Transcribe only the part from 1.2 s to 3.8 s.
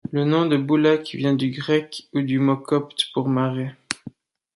du grec φυλακη ou du mot copte pour marais.